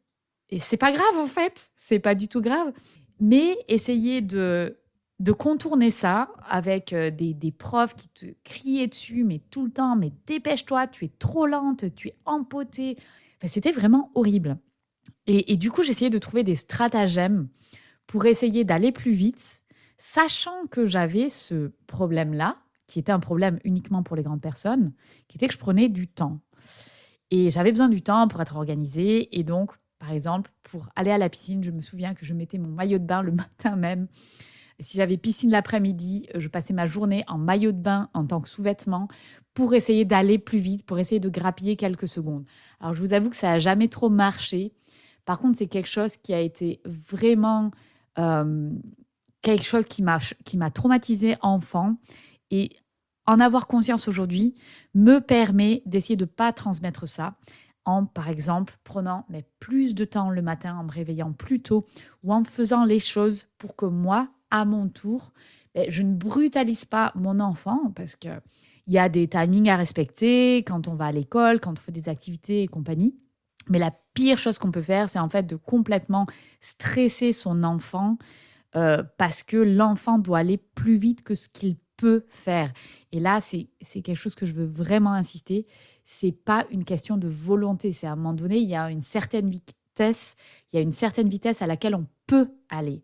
Et 0.50 0.60
c'est 0.60 0.77
pas 0.77 0.91
grave 0.91 1.17
en 1.17 1.27
fait, 1.27 1.72
c'est 1.75 2.00
pas 2.00 2.15
du 2.15 2.27
tout 2.27 2.41
grave. 2.41 2.74
Mais 3.20 3.58
essayer 3.67 4.22
de 4.22 4.77
contourner 5.38 5.91
ça 5.91 6.29
avec 6.50 6.93
euh, 6.93 7.12
des, 7.12 7.51
profs 7.51 7.96
qui 7.96 8.10
te 8.10 8.25
criaient 8.43 8.88
dessus, 8.88 9.24
mais 9.24 9.39
tout 9.51 9.65
le 9.65 9.72
temps, 9.72 9.96
mais 9.96 10.12
dépêche-toi, 10.25 10.88
tu 10.88 11.05
es 11.05 11.12
trop 11.20 11.46
lente, 11.46 11.93
tu 11.96 12.10
es 12.10 12.15
empotée. 12.25 12.98
C'était 13.46 13.72
vraiment 13.72 14.12
horrible. 14.15 14.58
Et, 15.27 15.55
du 15.55 15.72
coup, 15.72 15.84
j'essayais 15.84 16.10
de 16.10 16.17
trouver 16.17 16.43
des 16.43 16.55
stratagèmes 16.55 17.48
pour 18.08 18.25
essayer 18.25 18.63
d'aller 18.63 18.91
plus 18.91 19.13
vite, 19.13 19.61
sachant 20.01 20.65
que 20.70 20.88
j'avais 20.88 21.29
ce 21.29 21.72
problème-là, 21.88 22.58
qui 22.88 23.00
était 23.00 23.12
un 23.12 23.20
problème 23.20 23.60
uniquement 23.63 24.03
pour 24.03 24.15
les 24.15 24.24
grandes 24.24 24.41
personnes, 24.41 24.93
qui 25.27 25.38
était 25.38 25.48
que 25.48 25.53
je 25.53 25.60
prenais 25.60 25.89
du 25.89 26.08
temps. 26.08 26.39
Et 27.29 27.50
j'avais 27.50 27.72
besoin 27.72 27.88
du 27.88 28.01
temps 28.01 28.27
pour 28.27 28.41
être 28.41 28.58
organisée. 28.58 29.38
Et 29.38 29.43
donc, 29.43 29.72
par 30.00 30.12
exemple, 30.12 30.51
pour 30.63 30.89
aller 30.96 31.12
à 31.12 31.17
la 31.17 31.29
piscine, 31.29 31.63
je 31.63 31.72
me 31.72 31.81
souviens 31.81 32.13
que 32.13 32.25
je 32.25 32.34
mettais 32.34 32.58
mon 32.58 32.70
maillot 32.70 33.00
de 33.00 33.05
bain 33.05 33.22
le 33.22 33.31
matin 33.31 33.75
même 33.75 34.08
si 34.81 34.98
j'avais 34.98 35.17
piscine 35.17 35.51
l'après-midi, 35.51 36.27
euh, 36.36 36.39
je 36.39 36.48
passais 36.48 36.74
ma 36.74 36.86
journée 36.86 37.24
en 37.27 37.38
maillot 37.38 37.72
de 37.72 37.77
bain 37.77 38.10
en 38.13 38.25
tant 38.25 38.41
que 38.41 38.50
sous-vêtement 38.50 39.08
pour 39.53 39.74
essayer 39.74 40.05
d'aller 40.05 40.39
plus 40.39 40.60
vite, 40.60 40.86
pour 40.86 41.00
essayer 41.00 41.20
de 41.20 41.29
grappiller 41.29 41.75
quelques 41.75 42.08
secondes. 42.08 42.46
Alors 42.79 42.93
je 42.93 43.01
vous 43.01 43.13
avoue 43.13 43.29
que 43.29 43.36
ça 43.36 43.48
n'a 43.48 43.60
jamais 43.60 43.88
trop 43.88 44.10
marché. 44.10 44.74
Par 45.25 45.39
contre, 45.39 45.58
c'est 45.58 45.67
quelque 45.67 45.89
chose 45.89 46.17
qui 46.17 46.34
a 46.34 46.39
été 46.39 46.81
vraiment 46.86 47.72
euh, 48.17 48.72
quelque 49.41 49.65
chose 49.65 49.86
qui 49.86 50.03
m'a 50.03 50.19
qui 50.45 50.57
m'a 50.57 50.71
traumatisé 50.71 51.36
enfant 51.41 51.95
et 52.50 52.69
en 53.25 53.39
avoir 53.39 53.67
conscience 53.67 54.07
aujourd'hui 54.07 54.53
me 54.93 55.19
permet 55.19 55.83
d'essayer 55.86 56.17
de 56.17 56.25
pas 56.25 56.51
transmettre 56.53 57.07
ça 57.07 57.36
en, 57.86 58.05
par 58.05 58.29
exemple, 58.29 58.77
prenant 58.83 59.25
mais 59.29 59.45
plus 59.60 59.95
de 59.95 60.05
temps 60.05 60.29
le 60.29 60.41
matin, 60.41 60.75
en 60.75 60.83
me 60.83 60.91
réveillant 60.91 61.33
plus 61.33 61.62
tôt 61.62 61.88
ou 62.24 62.33
en 62.33 62.43
faisant 62.43 62.83
les 62.83 63.00
choses 63.00 63.48
pour 63.57 63.75
que 63.75 63.86
moi, 63.86 64.29
à 64.51 64.65
mon 64.65 64.88
tour, 64.88 65.33
je 65.88 66.01
ne 66.01 66.13
brutalise 66.13 66.86
pas 66.86 67.12
mon 67.15 67.39
enfant 67.39 67.91
parce 67.95 68.15
que 68.15 68.29
il 68.88 68.93
y 68.93 69.00
a 69.00 69.10
des 69.10 69.27
timings 69.27 69.69
à 69.69 69.77
respecter 69.77 70.57
quand 70.57 70.88
on 70.88 70.95
va 70.95 71.05
à 71.05 71.12
l'école, 71.12 71.60
quand 71.60 71.71
on 71.71 71.81
fait 71.81 71.91
des 71.91 72.10
activités 72.10 72.63
et 72.63 72.67
compagnie. 72.67 73.15
Mais 73.69 73.79
la 73.79 73.91
pire 74.13 74.38
chose 74.38 74.57
qu'on 74.57 74.71
peut 74.71 74.81
faire, 74.81 75.07
c'est 75.07 75.19
en 75.19 75.29
fait 75.29 75.43
de 75.43 75.55
complètement 75.55 76.25
stresser 76.60 77.31
son 77.31 77.63
enfant 77.63 78.17
euh, 78.75 79.04
parce 79.18 79.44
que 79.44 79.58
l'enfant 79.58 80.18
doit 80.18 80.40
aller 80.40 80.58
plus 80.58 80.96
vite 80.96 81.24
que 81.24 81.36
ce 81.36 81.48
qu'il 81.48 81.78
peut 81.98 82.25
faire. 82.30 82.72
Et 83.12 83.20
là, 83.20 83.40
c'est 83.42 83.68
quelque 84.01 84.16
chose 84.16 84.36
que 84.36 84.46
je 84.46 84.54
veux 84.54 84.66
vraiment 84.66 85.13
insister. 85.13 85.68
C'est 86.04 86.32
pas 86.32 86.66
une 86.72 86.86
question 86.86 87.18
de 87.18 87.28
volonté. 87.28 87.92
C'est 87.92 88.08
à 88.08 88.13
un 88.13 88.16
moment 88.16 88.34
donné, 88.34 88.58
il 88.58 88.68
y 88.68 88.75
a 88.75 88.90
une 88.90 89.01
certaine 89.01 89.50
vitesse, 89.50 90.36
il 90.72 90.78
y 90.78 90.80
a 90.80 90.82
une 90.82 90.92
certaine 90.92 91.30
vitesse 91.30 91.62
à 91.62 91.68
laquelle 91.68 91.96
on 91.96 92.08
peut 92.28 92.50
aller. 92.70 93.04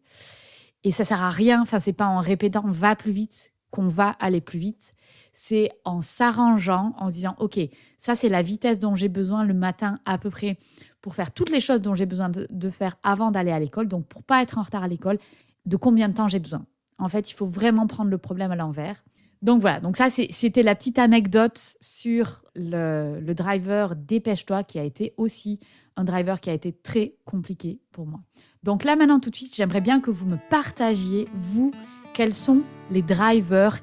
Et 0.83 0.91
ça 0.91 1.05
sert 1.05 1.21
à 1.21 1.29
rien, 1.29 1.61
enfin, 1.61 1.79
c'est 1.79 1.93
pas 1.93 2.07
en 2.07 2.19
répétant 2.19 2.63
va 2.65 2.95
plus 2.95 3.11
vite 3.11 3.51
qu'on 3.71 3.87
va 3.87 4.15
aller 4.19 4.41
plus 4.41 4.59
vite, 4.59 4.95
c'est 5.33 5.69
en 5.83 6.01
s'arrangeant, 6.01 6.95
en 6.97 7.09
se 7.09 7.15
disant, 7.15 7.35
OK, 7.39 7.59
ça 7.97 8.15
c'est 8.15 8.29
la 8.29 8.41
vitesse 8.41 8.79
dont 8.79 8.95
j'ai 8.95 9.09
besoin 9.09 9.43
le 9.43 9.53
matin 9.53 9.99
à 10.05 10.17
peu 10.17 10.29
près 10.29 10.57
pour 11.01 11.15
faire 11.15 11.31
toutes 11.31 11.49
les 11.49 11.59
choses 11.59 11.81
dont 11.81 11.93
j'ai 11.93 12.05
besoin 12.05 12.29
de, 12.29 12.69
faire 12.69 12.97
avant 13.03 13.31
d'aller 13.31 13.51
à 13.51 13.59
l'école, 13.59 13.87
donc 13.87 14.07
pour 14.07 14.23
pas 14.23 14.41
être 14.41 14.57
en 14.57 14.61
retard 14.61 14.83
à 14.83 14.87
l'école, 14.87 15.19
de 15.67 15.77
combien 15.77 16.09
de 16.09 16.13
temps 16.13 16.27
j'ai 16.27 16.39
besoin. 16.39 16.65
En 16.97 17.09
fait, 17.09 17.29
il 17.29 17.33
faut 17.33 17.45
vraiment 17.45 17.85
prendre 17.85 18.09
le 18.09 18.17
problème 18.17 18.51
à 18.51 18.55
l'envers. 18.55 19.03
Donc 19.43 19.61
voilà, 19.61 19.79
donc 19.79 19.97
ça 19.97 20.09
c'était 20.09 20.63
la 20.63 20.73
petite 20.73 20.97
anecdote 20.97 21.77
sur 21.79 22.41
le, 22.55 23.21
driver 23.33 23.95
Dépêche-toi 23.95 24.63
qui 24.63 24.79
a 24.79 24.83
été 24.83 25.13
aussi 25.17 25.59
un 25.95 26.03
driver 26.03 26.39
qui 26.39 26.49
a 26.49 26.53
été 26.53 26.71
très 26.71 27.13
compliqué 27.23 27.79
pour 27.91 28.07
moi. 28.07 28.19
Donc 28.63 28.83
là 28.83 28.95
maintenant 28.95 29.19
tout 29.19 29.29
de 29.29 29.35
suite, 29.35 29.55
j'aimerais 29.55 29.81
bien 29.81 30.01
que 30.01 30.09
vous 30.09 30.25
me 30.25 30.37
partagiez, 30.49 31.27
vous, 31.35 31.71
quels 32.13 32.33
sont 32.33 32.61
les 32.89 33.03
drivers 33.03 33.77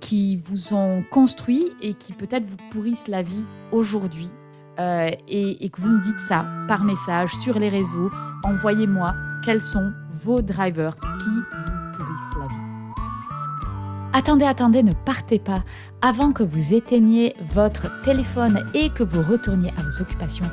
qui 0.00 0.36
vous 0.36 0.74
ont 0.74 1.02
construit 1.10 1.64
et 1.80 1.94
qui 1.94 2.12
peut-être 2.12 2.44
vous 2.44 2.56
pourrissent 2.70 3.08
la 3.08 3.22
vie 3.22 3.44
aujourd'hui. 3.72 4.28
Euh, 4.78 5.10
et, 5.26 5.68
que 5.70 5.80
vous 5.80 5.88
me 5.88 6.02
dites 6.02 6.20
ça 6.20 6.46
par 6.68 6.84
message 6.84 7.32
sur 7.32 7.58
les 7.58 7.68
réseaux. 7.68 8.10
Envoyez-moi 8.44 9.12
quels 9.44 9.60
sont 9.60 9.92
vos 10.22 10.40
drivers 10.40 10.94
vous 11.98 12.40
la 12.40 12.46
vie. 12.46 12.78
Attendez, 14.12 14.44
attendez, 14.44 14.82
ne 14.82 14.92
partez 14.92 15.38
pas. 15.38 15.62
Avant 16.00 16.32
que 16.32 16.42
vous 16.42 16.74
éteigniez 16.74 17.34
votre 17.52 18.00
téléphone 18.02 18.64
et 18.74 18.90
que 18.90 19.02
vous 19.02 19.22
retourniez 19.22 19.70
à 19.78 19.82
vos 19.82 20.02
occupations, 20.02 20.46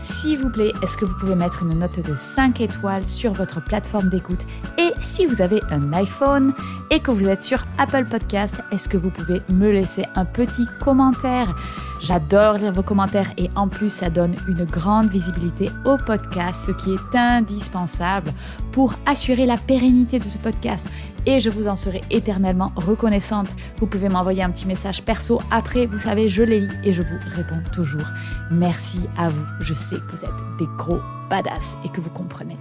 s'il 0.00 0.38
vous 0.38 0.48
plaît, 0.48 0.72
est-ce 0.82 0.96
que 0.96 1.04
vous 1.04 1.14
pouvez 1.18 1.34
mettre 1.34 1.62
une 1.62 1.78
note 1.78 2.00
de 2.00 2.14
5 2.14 2.60
étoiles 2.60 3.06
sur 3.06 3.32
votre 3.32 3.62
plateforme 3.62 4.08
d'écoute? 4.08 4.40
Et 4.78 4.90
si 5.00 5.26
vous 5.26 5.42
avez 5.42 5.60
un 5.70 5.92
iPhone 5.92 6.54
et 6.90 7.00
que 7.00 7.10
vous 7.10 7.28
êtes 7.28 7.42
sur 7.42 7.64
Apple 7.78 8.06
Podcast, 8.06 8.62
est-ce 8.72 8.88
que 8.88 8.96
vous 8.96 9.10
pouvez 9.10 9.42
me 9.50 9.70
laisser 9.70 10.06
un 10.16 10.24
petit 10.24 10.66
commentaire? 10.82 11.54
J'adore 12.00 12.54
lire 12.54 12.72
vos 12.72 12.82
commentaires 12.82 13.30
et 13.36 13.50
en 13.56 13.68
plus 13.68 13.90
ça 13.90 14.08
donne 14.08 14.34
une 14.48 14.64
grande 14.64 15.10
visibilité 15.10 15.70
au 15.84 15.98
podcast, 15.98 16.64
ce 16.66 16.72
qui 16.72 16.94
est 16.94 17.16
indispensable 17.16 18.32
pour 18.72 18.94
assurer 19.04 19.44
la 19.44 19.58
pérennité 19.58 20.18
de 20.18 20.28
ce 20.28 20.38
podcast 20.38 20.88
et 21.26 21.40
je 21.40 21.50
vous 21.50 21.66
en 21.66 21.76
serai 21.76 22.02
éternellement 22.10 22.72
reconnaissante. 22.76 23.54
Vous 23.78 23.86
pouvez 23.86 24.08
m'envoyer 24.08 24.42
un 24.42 24.50
petit 24.50 24.66
message 24.66 25.02
perso 25.02 25.40
après, 25.50 25.86
vous 25.86 26.00
savez, 26.00 26.28
je 26.28 26.42
les 26.42 26.60
lis 26.60 26.76
et 26.84 26.92
je 26.92 27.02
vous 27.02 27.16
réponds 27.36 27.62
toujours. 27.72 28.06
Merci 28.50 29.00
à 29.18 29.28
vous, 29.28 29.44
je 29.60 29.74
sais 29.74 29.96
que 29.96 30.16
vous 30.16 30.24
êtes 30.24 30.58
des 30.58 30.66
gros 30.76 31.00
badass 31.28 31.76
et 31.84 31.88
que 31.88 32.00
vous 32.00 32.10
comprenez. 32.10 32.56